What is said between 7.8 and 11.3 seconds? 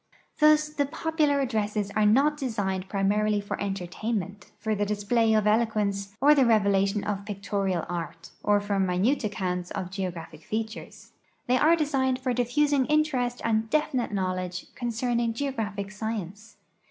art, or for minute accounts of geogra|)hic features;